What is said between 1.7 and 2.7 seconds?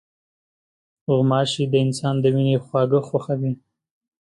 انسان د وینې